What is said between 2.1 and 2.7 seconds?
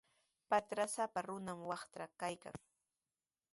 kaykan.